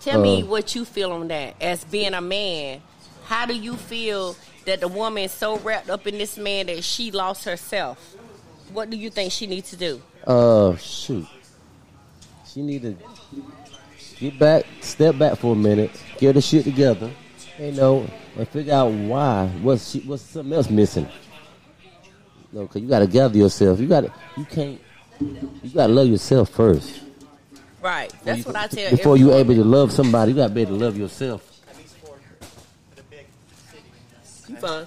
[0.00, 0.46] Tell me Uh.
[0.46, 1.54] what you feel on that.
[1.60, 2.80] As being a man,
[3.26, 6.84] how do you feel that the woman is so wrapped up in this man that
[6.84, 8.14] she lost herself.
[8.72, 10.02] What do you think she needs to do?
[10.26, 11.26] Uh, shoot.
[12.46, 12.96] She need to
[14.20, 17.10] get back, step back for a minute, get the shit together,
[17.58, 18.06] you know,
[18.36, 19.46] and figure out why.
[19.62, 21.08] What's she, what's something else missing?
[22.52, 23.78] No, cause you gotta gather yourself.
[23.80, 24.80] You gotta, you can't,
[25.20, 27.00] you gotta love yourself first.
[27.80, 28.12] Right.
[28.24, 29.40] That's what I tell Before you woman.
[29.40, 31.46] able to love somebody, you gotta be able to love yourself.
[34.48, 34.86] You fine.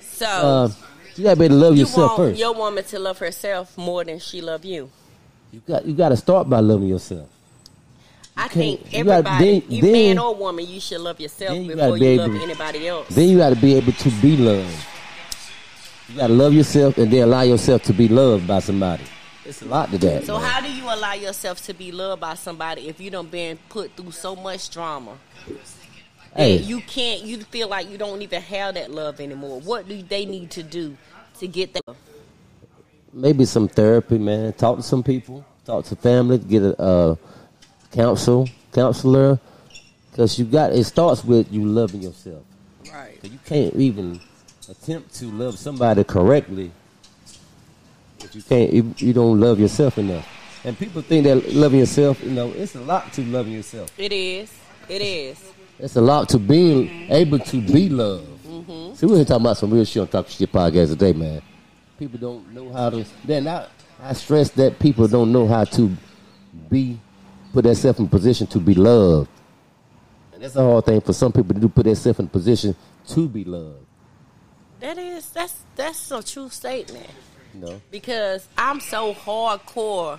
[0.00, 0.68] So Uh,
[1.14, 2.40] you gotta be able to love you yourself want first.
[2.40, 4.90] your woman to love herself more than she love you.
[5.52, 7.28] You got, you gotta start by loving yourself.
[8.36, 11.18] I can't- think you gotta- everybody, then- you then- man or woman, you should love
[11.20, 13.08] yourself you before be you love able- anybody else.
[13.08, 14.76] Then you gotta be able to be loved.
[16.08, 19.04] You gotta love yourself and then allow yourself to be loved by somebody.
[19.44, 20.26] It's a lot to that.
[20.26, 20.50] so man.
[20.50, 23.96] how do you allow yourself to be loved by somebody if you don't been put
[23.96, 25.12] through so much drama?
[26.34, 26.58] Hey.
[26.58, 29.60] you can't you feel like you don't even have that love anymore.
[29.60, 30.96] What do they need to do
[31.40, 31.96] to get that
[33.16, 34.52] maybe some therapy, man.
[34.52, 35.44] Talk to some people.
[35.64, 36.38] Talk to family.
[36.38, 37.16] Get a uh,
[37.90, 39.40] counsel, counselor.
[40.10, 42.42] Because you got it starts with you loving yourself.
[42.92, 43.18] Right.
[43.22, 44.20] You can't even
[44.68, 46.70] attempt to love somebody correctly
[48.20, 48.72] if you can't.
[48.72, 50.26] You, you don't love yourself enough.
[50.64, 53.90] And people think that loving yourself, you know, it's a lot to loving yourself.
[53.98, 54.52] It is.
[54.88, 55.38] It is.
[55.78, 58.26] It's a lot to being able to be loved.
[58.46, 58.94] Mm-hmm.
[58.94, 61.42] See, we're talking about some real shit on Talk Shit podcast today, man.
[61.98, 63.04] People don't know how to.
[63.24, 63.66] Then I,
[64.02, 65.96] I stress that people don't know how to
[66.68, 67.00] be,
[67.52, 69.30] put themselves in position to be loved.
[70.34, 72.76] And that's a hard thing for some people to do, put themselves in position
[73.08, 73.86] to be loved.
[74.80, 77.08] That is that's that's a true statement.
[77.60, 77.80] Know?
[77.90, 80.18] because I'm so hardcore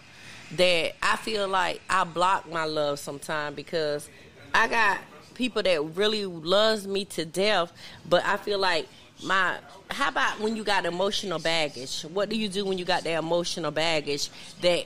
[0.56, 4.10] that I feel like I block my love sometimes because
[4.54, 5.00] I got
[5.36, 7.72] people that really loves me to death,
[8.08, 8.88] but I feel like
[9.23, 9.58] my
[9.89, 12.01] how about when you got emotional baggage?
[12.01, 14.30] What do you do when you got that emotional baggage
[14.62, 14.86] that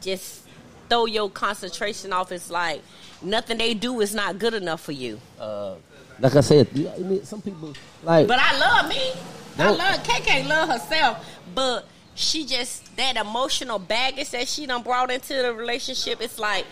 [0.00, 0.42] just
[0.88, 2.32] throw your concentration off?
[2.32, 2.82] It's like
[3.22, 5.20] nothing they do is not good enough for you.
[5.38, 5.74] Uh,
[6.20, 8.26] like I said, I mean, some people like.
[8.26, 9.12] But I love me.
[9.58, 15.10] I love KK love herself, but she just that emotional baggage that she done brought
[15.10, 16.20] into the relationship.
[16.20, 16.66] It's like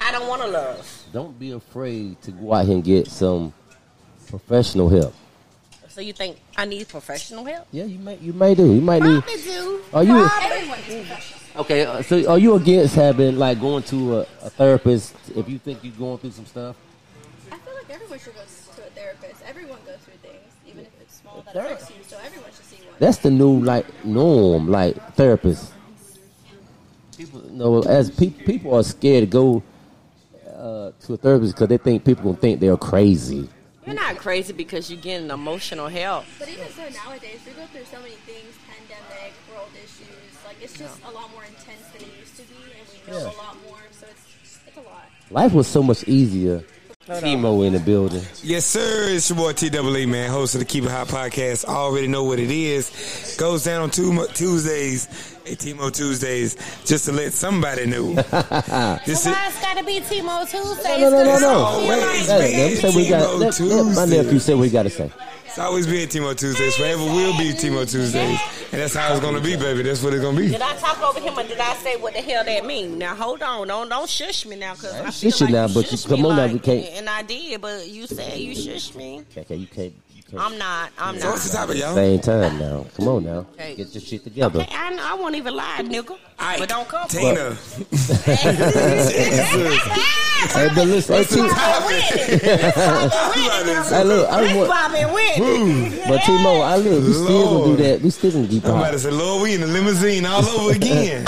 [0.00, 1.04] I don't want to love.
[1.12, 3.52] don't be afraid to go out here and get some
[4.28, 5.14] professional help.
[6.00, 7.66] So you think I need professional help?
[7.72, 8.72] Yeah, you may you may do.
[8.72, 9.20] You might need.
[9.22, 9.80] Probably do.
[9.92, 11.60] Are you- Everyone is professional.
[11.60, 15.58] Okay, uh, so are you against having like going to a, a therapist if you
[15.58, 16.74] think you're going through some stuff?
[17.52, 19.42] I feel like everyone should go to a therapist.
[19.46, 21.96] Everyone goes through things, even if it's small that affects you.
[22.08, 22.94] So everyone should see one.
[22.98, 25.70] That's the new like norm, like therapists.
[27.18, 29.62] People know as pe- people are scared to go
[30.48, 33.50] uh, to a therapist because they think people gonna think they're crazy.
[33.90, 36.24] You're not crazy because you're getting emotional help.
[36.38, 40.06] But even so, nowadays we go through so many things: pandemic, world issues.
[40.46, 43.18] Like it's just a lot more intense than it used to be, and we know
[43.18, 43.24] Yeah.
[43.24, 43.78] a lot more.
[43.92, 45.10] So it's it's a lot.
[45.30, 46.64] Life was so much easier.
[47.08, 48.22] Timo in the building.
[48.42, 49.08] Yes, sir.
[49.08, 51.66] It's your boy TWE, man, host of the Keep It Hot podcast.
[51.66, 53.36] I already know what it is.
[53.38, 55.06] Goes down on two, Tuesdays,
[55.46, 58.12] hey, Timo Tuesdays, just to let somebody know.
[59.06, 61.00] this is, Why it's gotta be Timo Tuesdays?
[61.00, 61.48] No, no, no, no, no.
[61.48, 63.22] always Let, been let him say what he got.
[63.22, 63.60] Timo Let,
[63.96, 65.10] let my nephew said what he got to say.
[65.50, 66.76] It's always been Timo Tuesdays.
[66.76, 68.38] Forever will be Timo Tuesdays.
[68.72, 69.82] And that's how it's going to be, baby.
[69.82, 70.48] That's what it's going to be.
[70.48, 72.98] Did I talk over him or did I say what the hell that mean?
[72.98, 75.52] Now hold on, don't don't shush me now, cause I, ain't feel shush you like
[75.54, 78.06] now, you but you- come me on now, we can't- And I did, but you
[78.06, 79.24] said you shush me.
[79.32, 79.92] Okay, okay, you can't.
[80.32, 80.52] You can't.
[80.52, 80.90] I'm not.
[80.98, 81.66] I'm So what's the not.
[81.66, 81.94] topic, y'all?
[81.94, 82.86] Same time now.
[82.96, 83.46] Come on now.
[83.54, 83.74] Okay.
[83.76, 84.60] Get your shit together.
[84.60, 86.16] Okay, I, I won't even lie, nigga.
[86.38, 87.08] Ike, but don't come.
[87.08, 87.56] Tina.
[90.40, 91.46] Hey, but listen, hey, T- hey,
[94.04, 96.02] look, I That's want, Bobby Whitney.
[96.08, 97.78] but Timo, I look, we still gonna Lord.
[97.78, 98.00] do that.
[98.00, 98.90] We still gonna keep I'm about hot.
[98.92, 101.26] to say, Lord, we in the limousine all over again.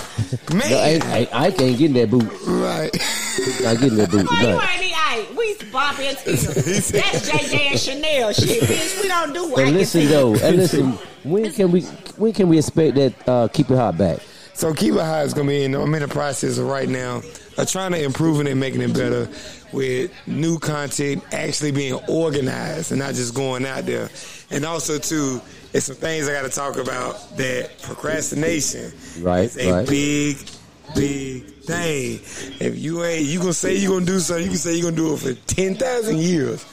[0.54, 0.68] Man.
[0.70, 2.24] No, I, I, I can't get in that boot.
[2.46, 2.90] right.
[3.66, 4.78] I get in that boot Boy, you tonight.
[4.80, 5.37] ain't Ike.
[5.37, 6.37] We Bobby and Tina.
[6.37, 9.03] That's JJ and Chanel shit, bitch.
[9.03, 10.12] We don't do And Ike and listen Tina.
[10.12, 10.92] though, and listen,
[11.25, 14.20] when can we when can we expect that uh, keep it hot back?
[14.55, 15.75] So Keep It High is gonna be in.
[15.75, 17.22] I'm in the process of right now
[17.57, 19.27] of trying to improving it, and making it better
[19.72, 24.11] with new content, actually being organized and not just going out there.
[24.51, 25.40] And also too,
[25.72, 29.88] it's some things I got to talk about that procrastination Right, is a right.
[29.88, 30.37] big,
[30.94, 32.20] big thing.
[32.61, 34.96] If you ain't, you gonna say you gonna do something, you can say you gonna
[34.96, 36.64] do it for ten thousand years,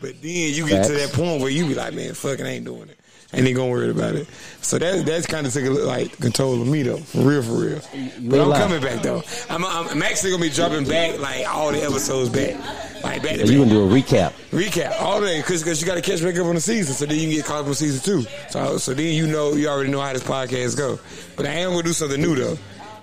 [0.00, 2.88] but then you get to that point where you be like, man, fucking ain't doing
[2.88, 2.98] it.
[3.34, 4.26] Ain't even gonna worry about it.
[4.62, 7.80] So that that's kind of taking like control of me though, for real, for real.
[8.22, 9.22] but I'm coming back though.
[9.50, 12.56] I'm, I'm I'm actually gonna be dropping back like all the episodes back.
[13.04, 14.32] Like back you gonna do a recap?
[14.50, 17.16] Recap all day because you got to catch back up on the season, so then
[17.16, 18.26] you can get caught up on season two.
[18.48, 20.98] So so then you know you already know how this podcast go.
[21.36, 22.56] But I am gonna do something new though.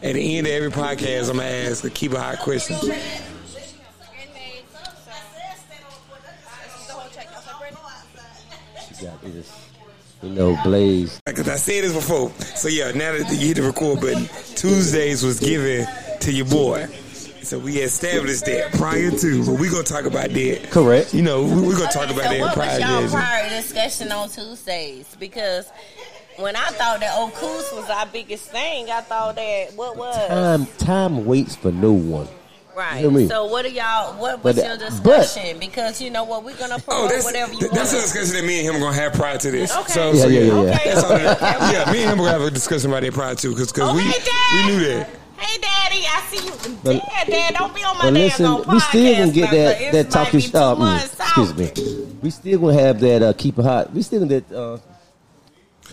[0.04, 2.78] At the end of every podcast, I'm gonna ask a keep a hot question.
[9.00, 9.70] You got this,
[10.24, 11.20] you know, Blaze.
[11.26, 12.32] Because I said this before.
[12.56, 15.88] So yeah, now that you hit the record button, Tuesdays was given
[16.22, 16.86] to your boy.
[17.44, 20.68] So we established that prior to, but we're gonna talk about that.
[20.72, 21.14] Correct.
[21.14, 23.10] You know, we, we gonna talk Okay, about so that what prior was y'all to.
[23.10, 25.16] prior discussion on Tuesdays?
[25.20, 25.70] Because
[26.38, 30.66] when I thought that Okus was our biggest thing, I thought that what was Time,
[30.78, 32.28] time waits for no one.
[32.76, 32.98] right.
[33.00, 33.28] hear me?
[33.28, 34.14] So what are y'all?
[34.20, 35.60] What was But, your discussion?
[35.60, 38.06] because you know what, we're gonna Oh, promote that's whatever you that's a want.
[38.12, 39.76] discussion that me and him are gonna have prior to this.
[39.76, 39.94] Okay.
[39.94, 40.60] So, Yeah, so yeah, yeah, yeah.
[40.60, 40.82] Okay.
[40.94, 43.72] That's that- yeah, me and him gonna have a discussion about that prior to because
[43.80, 44.66] Oh, we hey, Dad.
[44.66, 45.10] we knew that.
[45.38, 46.78] Hey, Daddy, I see you.
[46.84, 48.74] But- Dad, Dad, don't be on my But damn listen, podcast.
[48.74, 50.12] we still gonna get that that 'cause that it might
[50.52, 50.56] talking.
[50.56, 52.08] Uh, mm, excuse me.
[52.22, 53.94] We still gonna have that uh, keep it hot.
[53.94, 54.56] We still gonna that.
[54.56, 54.78] Uh,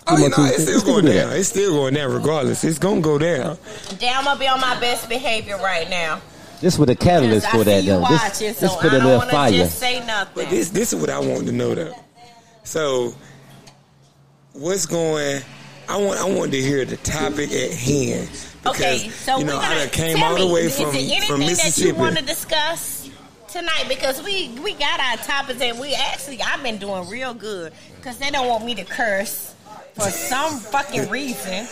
[0.06, 0.54] Oh, Come you know, Tuesday.
[0.54, 1.32] it's still Let's going do down.
[1.32, 2.64] It's still going down regardless.
[2.64, 3.56] It's gonna go down.
[3.98, 6.20] Damn, I'm gonna be on my best behavior right now.
[6.60, 8.00] this was the Because catalyst for see that though.
[8.00, 9.52] This, watching, this so put I a don't little want to fire.
[9.52, 10.32] just say nothing.
[10.34, 11.94] But this this is what I want to know though.
[12.64, 13.14] So
[14.54, 15.42] what's going
[15.88, 18.28] I want I want to hear the topic at hand.
[18.62, 20.60] Because, Okay, so you know, we're I gonna done came tell all the me, way
[20.62, 23.08] is from, there anything that you want to discuss
[23.48, 23.84] tonight?
[23.88, 28.18] Because we we got our topics and we actually I've been doing real good because
[28.18, 29.54] they don't want me to curse
[29.94, 31.66] for some fucking reason.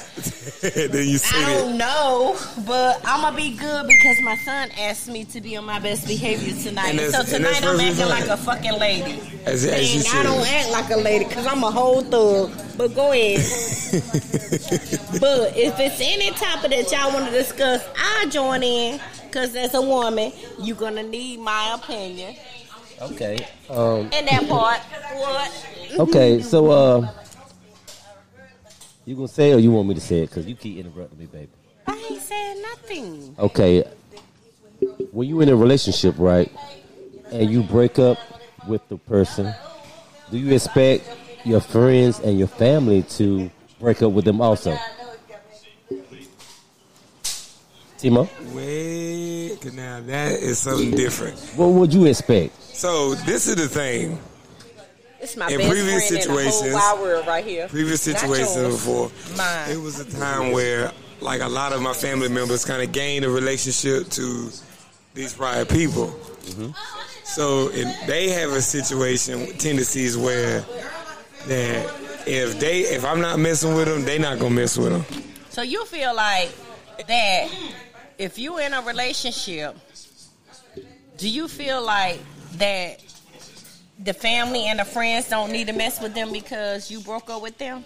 [0.92, 5.09] then you say I don't know, but I'm gonna be good because my son asked
[5.09, 6.90] me to be on my best behavior tonight.
[6.90, 9.20] And so and that's tonight I'm acting like a fucking lady.
[9.46, 10.22] As, as you And I should.
[10.24, 12.52] don't act like a lady because I'm a whole thug.
[12.76, 13.38] But go ahead.
[15.20, 19.00] but if it's any topic that y'all want to discuss, I'll join in.
[19.26, 22.35] Because as a woman, you're going to need my opinion.
[23.00, 23.46] Okay.
[23.68, 24.78] Um, And that part,
[25.14, 25.66] what?
[26.09, 26.42] okay.
[26.42, 27.12] So uh,
[29.05, 30.31] you gonna say it or you want me to say it?
[30.31, 31.49] Cause you keep interrupting me, baby.
[31.87, 33.35] I ain't saying nothing.
[33.39, 33.85] Okay.
[35.13, 36.51] When you in a relationship, right,
[37.33, 38.19] and you break up
[38.69, 39.53] with the person,
[40.31, 41.09] do you expect
[41.45, 44.77] your friends and your family to break up with them also?
[47.99, 51.39] Timo, Wait, 'cause now that is something different.
[51.57, 52.55] what would you expect?
[52.75, 54.19] So this is the thing.
[55.20, 57.68] It's my In best previous friend in the whole situations- wide world right here.
[57.68, 59.70] Previous situations before, Mine.
[59.70, 63.24] it was a time where like a lot of my family members kind of gained
[63.26, 64.50] a relationship to
[65.14, 66.06] these prior people.
[66.06, 66.70] Mm-hmm.
[67.24, 70.64] So if they have a situation with tendencies where
[71.46, 71.90] that
[72.26, 75.04] if they if I'm not messing with them, they not gonna mess with them.
[75.50, 76.50] So you feel like
[77.06, 77.48] that
[78.18, 79.76] if you in a relationship,
[81.18, 82.20] do you feel like
[82.56, 83.00] that
[84.03, 87.43] the family and the friends don't need to mess with them because you broke up
[87.43, 87.85] with them?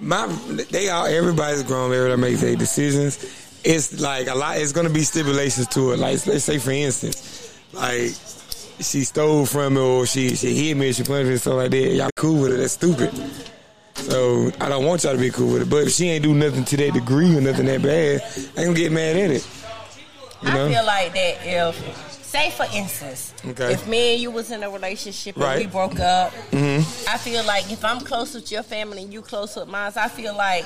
[0.00, 0.26] My
[0.70, 3.42] they all everybody's grown, everybody makes their decisions.
[3.64, 4.58] It's like a lot.
[4.58, 5.98] It's gonna be stipulations to it.
[5.98, 8.12] Like let's say for instance, like
[8.80, 11.94] she stole from me or she she hit me, she punched me, stuff like that.
[11.94, 12.56] Y'all cool with it?
[12.56, 13.12] That's stupid.
[13.94, 15.70] So I don't want y'all to be cool with it.
[15.70, 18.56] But if she ain't do nothing to that degree or nothing that bad, I ain't
[18.56, 19.48] gonna get mad at it.
[20.42, 20.66] You know?
[20.66, 23.72] I feel like that if, say for instance, Okay.
[23.74, 25.58] if me and you was in a relationship and Right.
[25.60, 27.08] we broke up, Mm-hmm.
[27.08, 30.08] I feel like if I'm close with your family and you close with mine, I
[30.08, 30.64] feel like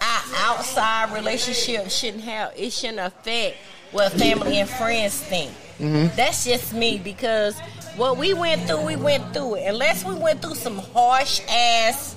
[0.00, 3.56] our outside relationship shouldn't have it shouldn't affect
[3.92, 5.50] what family and friends think.
[5.78, 6.16] Mm-hmm.
[6.16, 7.54] That's just me because
[7.96, 9.66] what we went through, we went through it.
[9.66, 12.16] Unless we went through some harsh ass.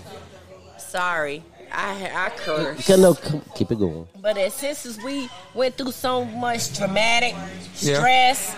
[0.77, 2.79] Sorry, I I curse.
[2.89, 3.13] Okay, no,
[3.55, 4.07] keep it going.
[4.21, 7.33] But as since as we went through so much dramatic
[7.79, 7.97] Yeah.
[7.97, 8.55] stress,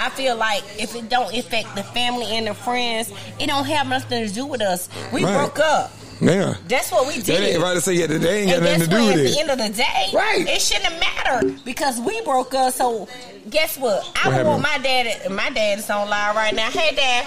[0.00, 3.86] I feel like if it don't affect the family and the friends, it don't have
[3.88, 4.88] nothing to do with us.
[5.12, 5.36] We Right.
[5.36, 5.90] broke up.
[6.20, 6.54] Yeah.
[6.66, 7.42] That's what we That did.
[7.42, 9.14] ain't, if I say yeah, that ain't got and nothing to do what?
[9.16, 10.48] with At the end of the day, Right.
[10.48, 12.72] it shouldn't matter because we broke up.
[12.74, 13.06] So
[13.50, 14.02] guess what?
[14.24, 14.84] I What would want happened?
[14.84, 15.30] my dad.
[15.30, 16.70] My dad is on live right now.
[16.70, 17.26] Hey, dad.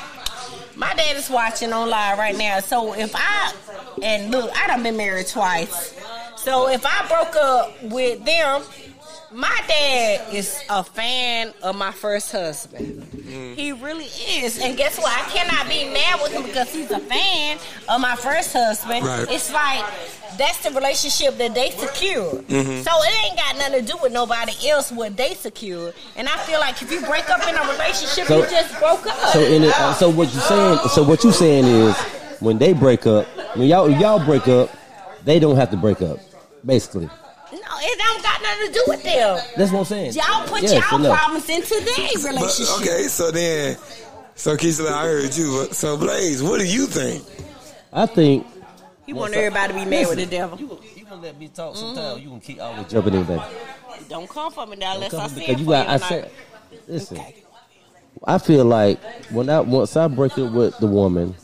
[0.75, 2.61] My dad is watching on live right now.
[2.61, 3.51] So if I
[4.03, 5.95] and look, I done been married twice.
[6.37, 8.63] So if I broke up with them,
[9.31, 13.03] my dad is a fan of my first husband.
[13.11, 13.55] Mm.
[13.55, 14.57] He really is.
[14.59, 15.11] And guess what?
[15.11, 19.05] I cannot be mad with him because he's a fan of my first husband.
[19.05, 19.27] Right.
[19.29, 19.85] It's like
[20.37, 22.47] that's the relationship that they secured.
[22.47, 22.81] Mm-hmm.
[22.81, 25.93] So it ain't got nothing to do with nobody else what they secured.
[26.15, 29.05] And I feel like if you break up in a relationship, So- you just broke
[29.05, 29.33] up.
[29.33, 30.79] So in it, uh, so what you saying?
[30.89, 31.95] So what you saying is
[32.39, 33.25] when they break up,
[33.55, 34.69] when y'all y'all break up,
[35.25, 36.19] they don't have to break up,
[36.65, 37.05] basically.
[37.51, 39.39] No, it don't got nothing to do with them.
[39.57, 40.13] That's what I'm saying.
[40.13, 41.17] Y'all put Yes, y'all enough.
[41.17, 43.77] problems into their But, okay, so then,
[44.35, 45.65] so Keisha, I heard you.
[45.71, 47.23] So Blaze, what do you think?
[47.91, 48.45] I think
[49.05, 50.59] He want everybody to be mad with the devil.
[50.59, 51.97] You, you gonna let me talk sometimes.
[52.17, 52.23] Mm-hmm.
[52.23, 53.43] You gonna keep always jumping in, baby.
[54.07, 55.87] Don't come for me now unless I see because it you for got.
[55.87, 56.31] you I said,
[56.87, 57.19] listen.
[58.25, 61.35] I feel like when I once I break up with the woman,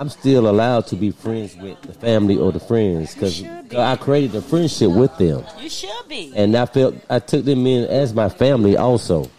[0.00, 3.76] I'm still allowed to be friends with the family or the friends because be.
[3.76, 6.32] I created a friendship with them, You should be.
[6.34, 9.30] and I felt I took them in as my family also.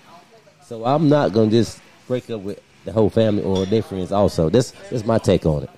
[0.67, 4.52] So I'm not gonna just break up with the whole family or their friends also.
[4.52, 5.69] That's that's my take on it.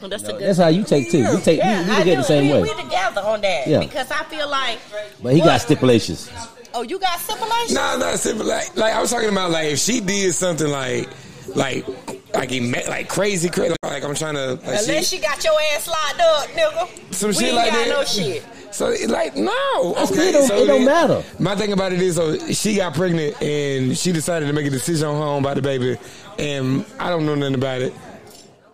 [0.00, 0.40] Well, that's a good.
[0.40, 1.18] That's how you take too.
[1.18, 2.62] You take yeah, you, you I look at the same we, way.
[2.62, 3.68] We together on that.
[3.68, 3.78] Yeah.
[3.78, 4.80] Because I feel like.
[5.22, 6.28] But he got stipulations.
[6.74, 7.74] Oh, you got stipulations?
[7.74, 8.46] No, nah, not simple.
[8.46, 11.08] Like, like I was talking about, like if she did something like,
[11.56, 11.86] like,
[12.34, 13.74] like he met, like crazy, crazy.
[13.82, 17.14] Like I'm trying to, like Unless she, she got your ass locked up, nigga.
[17.14, 17.88] some we shit ain't like got that.
[17.88, 18.44] no shit.
[18.70, 20.04] So it, like no, okay.
[20.04, 21.24] still don't- so it don't then- matter.
[21.38, 24.70] My thing about it is, so she got pregnant and she decided to make a
[24.70, 25.96] decision on her own about the baby,
[26.38, 27.94] and I don't know nothing about it.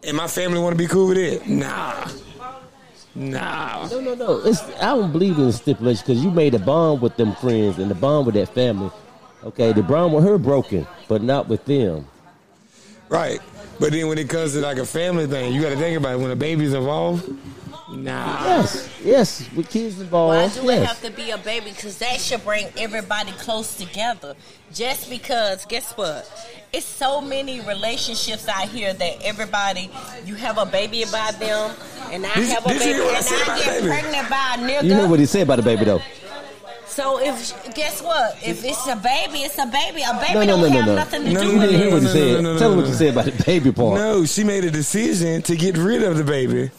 [0.03, 1.47] And my family want to be cool with it?
[1.49, 2.09] Nah,
[3.15, 3.87] nah.
[3.89, 4.39] No, no, no.
[4.45, 7.89] It's I don't believe in stipulations because you made a bond with them friends and
[7.91, 8.91] the bond with that family.
[9.45, 12.07] Okay, the bond with her broken, but not with them.
[13.15, 13.41] Right.
[13.81, 16.15] But then when it comes to like a family thing, you got to think about
[16.15, 16.19] it.
[16.21, 17.29] When a baby's involved,
[17.91, 18.45] nah.
[18.45, 20.37] Yes, yes, with kids involved.
[20.37, 20.63] Why involved.
[20.63, 20.87] do it yes.
[20.89, 21.71] have to be a baby?
[21.71, 24.35] Because that should bring everybody close together.
[24.73, 26.29] Just because, guess what?
[26.73, 29.91] It's so many relationships out here that everybody,
[30.25, 31.73] you have a baby by them,
[32.11, 33.75] and I Did- have a did baby, hear what I and said I about get
[33.81, 33.87] baby?
[33.89, 34.83] pregnant by a nigga.
[34.85, 36.01] You know what he said about the baby though.
[36.95, 38.37] So if guess what?
[38.43, 40.03] If it's a baby, it's a baby.
[40.03, 40.95] A baby No, no, don't no, no, have no.
[40.95, 41.93] nothing to No, do You with didn't hear it.
[41.93, 42.43] what he No, no, said.
[42.45, 43.95] no, no, Tell him no, what you said about the baby part.
[43.99, 46.71] No, she made a decision to get rid of the baby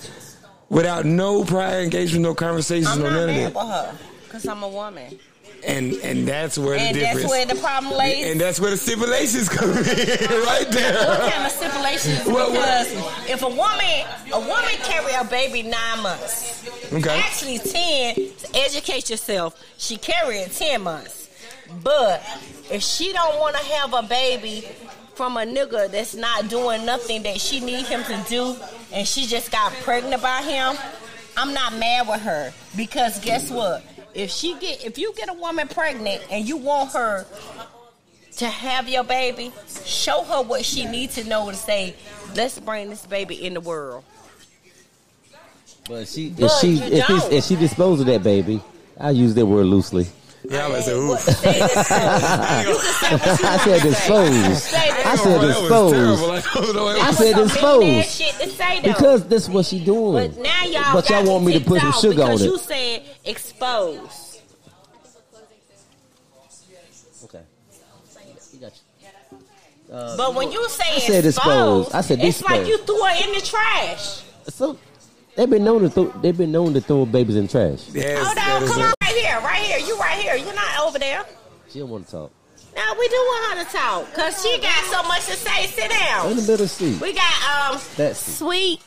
[0.69, 3.55] without no prior engagement, no conversation, I'm no not none of mad that.
[3.55, 5.19] with her because I'm a woman,
[5.65, 8.27] And and that's where and the that's where the problem lays.
[8.31, 10.93] and that's where the stipulations come in, right there.
[11.07, 12.25] what kind of stipulations?
[12.27, 12.91] What- because
[13.29, 17.19] if a woman, a woman carry a baby nine months, Okay.
[17.19, 18.15] actually ten.
[18.53, 19.59] Educate yourself.
[19.77, 21.29] She carry it ten months,
[21.83, 22.21] but
[22.71, 24.67] if she don't want to have a baby
[25.15, 28.55] from a nigga that's not doing nothing that she need him to do,
[28.93, 30.75] and she just got pregnant by him,
[31.37, 33.83] I'm not mad with her because guess what?
[34.15, 37.25] If she get, if you get a woman pregnant and you want her
[38.37, 39.51] to have your baby,
[39.83, 41.95] show her what she needs to know to say,
[42.35, 44.03] let's bring this baby in the world.
[45.87, 48.61] But she, if But she, you if, it's, if she disposed of that baby,
[48.99, 50.07] I use that word loosely.
[50.47, 51.31] Yeah, I was like, What- ooh.
[51.33, 53.89] say this, you can say what you I said to say.
[53.89, 54.63] disposed.
[54.63, 55.05] Say this.
[55.05, 56.87] I said That was I don't know.
[56.87, 58.11] I That said was some mean ass disposed.
[58.39, 58.87] shit to say though.
[58.93, 60.31] Because that's what she doing.
[60.31, 62.45] but now y'all, But y'all want me to put some sugar on because it.
[62.45, 64.41] You said exposed.
[67.23, 67.41] Okay.
[68.53, 69.37] You got you.
[70.17, 71.95] but when you say I said exposed, exposed.
[71.95, 74.23] I said it's like you threw her in the trash.
[74.47, 74.77] So
[75.35, 77.89] they've been known to throw, they've been known to throw babies in trash.
[77.91, 79.79] Yes, Hold on, come a- on, right here, right here.
[79.79, 80.35] You right here.
[80.35, 81.25] You're not over there.
[81.69, 82.31] She don't want to talk.
[82.75, 85.65] Now we do want her to talk because she got so much to say.
[85.67, 86.31] Sit down.
[86.31, 87.01] In the middle seat.
[87.01, 88.81] We got um That's sweet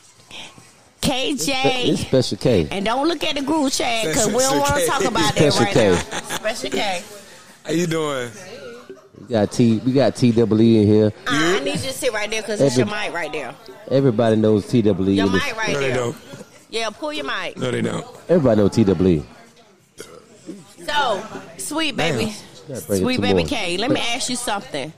[1.11, 1.97] it's KJ.
[2.07, 2.69] special K.
[2.71, 5.53] And don't look at the group chat because we don't want to talk about that
[5.53, 5.91] Special right K.
[5.91, 6.21] now.
[6.37, 7.03] Special K.
[7.65, 8.31] How you doing?
[9.21, 9.79] We got T.
[9.79, 11.07] We got TWE in here.
[11.27, 13.55] Uh, I need you to sit right there because it's your Every- mic right there.
[13.91, 14.81] Everybody knows TWE.
[14.83, 15.97] Your in this- mic right No, they there.
[15.97, 16.17] don't.
[16.71, 17.57] Yeah, pull your mic.
[17.57, 18.07] No, they don't.
[18.29, 19.25] Everybody knows TWE.
[20.87, 21.23] So,
[21.59, 22.35] sweet baby,
[22.69, 23.47] Gotta bring it sweet to baby more.
[23.49, 24.93] K, let me ask you something.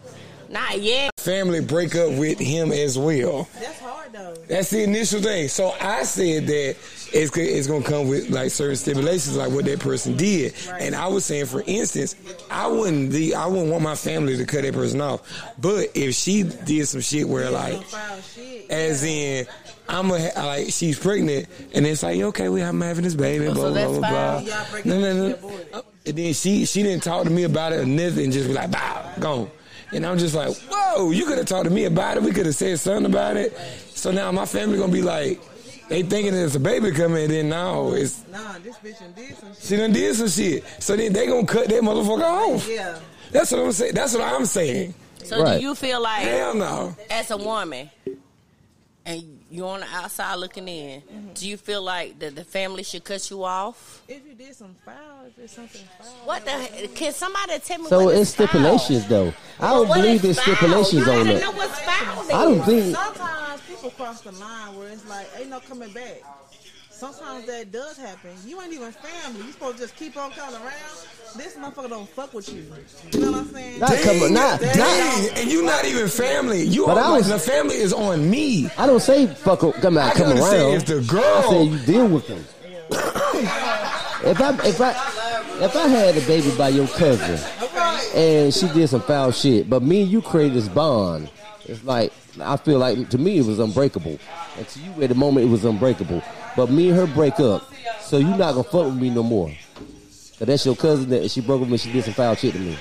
[0.51, 1.13] Not yet.
[1.17, 3.49] Family break up with him as well.
[3.61, 4.35] That's hard though.
[4.49, 5.47] That's the initial thing.
[5.49, 6.77] So I said that
[7.13, 10.55] it's it's gonna come with like certain stipulations, like what that person did.
[10.81, 12.17] And I was saying, for instance,
[12.51, 15.23] I wouldn't be, I wouldn't want my family to cut that person off.
[15.61, 18.69] But if she did some shit where like, Some foul shit.
[18.71, 19.47] as in,
[19.89, 23.55] I'm a, like she's pregnant, and it's like okay, we I'm having this baby, blah
[23.55, 24.37] so blah that's blah blah.
[24.39, 24.47] fine.
[24.47, 25.83] Y'all break No no no.
[26.07, 28.71] And then she she didn't talk to me about it or nothing, just be like,
[28.73, 29.51] bow, gone.
[29.93, 32.23] And I'm just like, whoa, you could have talked to me about it.
[32.23, 33.57] We could have said something about it.
[33.95, 35.41] So now my family gonna be like,
[35.89, 39.37] they thinking there's a baby coming, and then now it's Nah, this bitch done did
[39.37, 39.63] some shit.
[39.65, 40.65] she done did some shit.
[40.79, 42.69] So then they gonna cut that motherfucker off.
[42.69, 42.99] Yeah.
[43.33, 43.95] That's what I'm saying.
[43.95, 44.95] That's what I'm saying.
[45.25, 45.59] So, Right.
[45.59, 46.95] do you feel like, Hell no.
[47.11, 47.91] as a woman,
[49.05, 51.33] and you're on the outside looking in, mm-hmm.
[51.35, 54.03] do you feel like that the family should cut you off?
[54.09, 56.09] If you did some foul, if it's something foul.
[56.25, 56.89] What the?
[56.95, 57.89] Can somebody tell me?
[57.89, 58.47] So what it's is foul?
[58.47, 59.33] stipulations though.
[59.59, 61.41] I Well, don't what believe there's stipulations you on gotta it.
[61.43, 62.33] know foul.
[62.33, 62.95] I don't think.
[62.97, 66.23] Sometimes people cross the line where it's like, ain't no coming back.
[67.01, 68.31] Sometimes that does happen.
[68.47, 69.41] You ain't even family.
[69.47, 70.75] You supposed to just keep on coming around.
[71.37, 72.63] This motherfucker don't fuck with you.
[73.13, 73.81] You know what I'm saying?
[73.81, 75.39] Not come on, not, Dang, not.
[75.39, 76.63] and you not even family.
[76.63, 78.69] You But are I like was- the family is on me.
[78.77, 79.63] I don't say fuck.
[79.63, 80.43] a- Come I out, come around.
[80.51, 81.23] say it's the girl.
[81.25, 82.45] I say you deal with them.
[82.91, 84.91] if I if I
[85.65, 87.39] if I had a baby by your cousin
[88.15, 91.31] and she did some foul shit, but me and you created this bond,
[91.67, 94.19] it's like I feel like to me it was unbreakable,
[94.59, 96.23] and to you at the moment it was unbreakable.
[96.57, 99.49] But me and her break up, so you not gonna fuck with me no more.
[100.39, 102.59] Cause that's your cousin that she broke up and she did some foul shit to
[102.59, 102.77] me.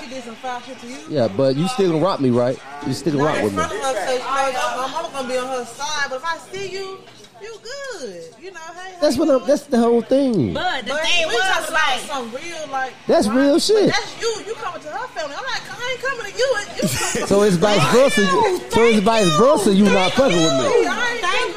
[0.00, 0.96] She did some foul shit to you.
[1.10, 2.58] Yeah, but you still gonna rock me, right?
[2.86, 3.58] You still gonna rock with me.
[3.58, 6.06] front of her, so, you know, my mama gonna be on her side.
[6.08, 6.98] But if I see you,
[7.42, 8.24] you good.
[8.40, 8.94] You know, hey.
[8.94, 10.54] how That's what I'm, that's the whole thing.
[10.54, 12.92] But the But thing we was talking about like, some real like.
[13.06, 13.36] That's right?
[13.36, 13.86] real But shit.
[13.90, 14.42] that's you.
[14.46, 15.36] You coming to her family.
[15.36, 16.48] I'm like, I ain't coming to you.
[16.80, 18.22] You coming So it's vice versa.
[18.22, 19.74] You, so it's vice versa.
[19.74, 20.81] You not fucking with me.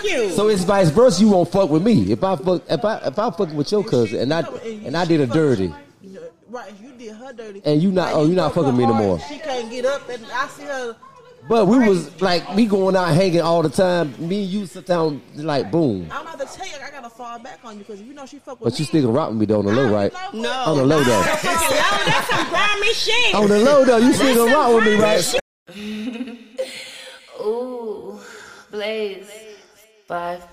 [0.06, 0.30] Thank you.
[0.32, 1.22] So it's vice versa.
[1.22, 2.12] You won't fuck with me.
[2.12, 4.42] If I fuck, if I if I fucking with your cousin and I
[4.86, 5.74] and I did a dirty,
[6.48, 7.62] Right, you did her dirty.
[7.66, 9.20] And you not- oh, you not fucking her me no more.
[9.20, 10.96] She can't get up, and I see her.
[11.50, 14.14] but we was like me going out hanging all the time.
[14.18, 16.08] Me and you sit down like boom.
[16.12, 18.38] I'm about to tell you, I gotta fall back on you because you know she
[18.40, 18.80] fuck with But me.
[18.80, 20.14] you still gonna rock with me though on the low, right?
[20.34, 21.22] No, On the low though.
[21.24, 22.06] fucking low.
[22.06, 23.36] That's some grimy shit.
[23.36, 25.36] On the low though, you still gonna rock with me, right?
[27.42, 28.20] Ooh,
[28.72, 29.30] Blaze.
[30.08, 30.46] 5.0.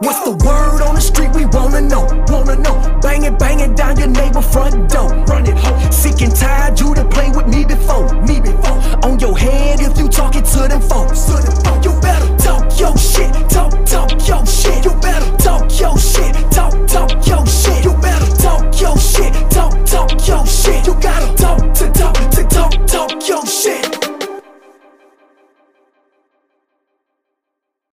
[0.00, 1.30] What's the word on the street?
[1.34, 3.00] We wanna know, wanna know.
[3.02, 5.08] Banging, banging down your neighbor front door.
[5.26, 5.90] Run it home.
[5.90, 8.78] Sick and tired, you to play with me before, me before.
[9.02, 11.24] On your head if you talking to them folks.
[11.26, 11.84] To them folks.
[11.84, 14.84] You better talk your shit, talk, talk your shit.
[14.84, 17.84] You better talk your shit, talk, talk your shit.
[17.84, 20.86] You better talk your shit, talk, talk your shit.
[20.86, 22.33] You gotta talk to talk.
[22.70, 24.03] Don't talk your shit.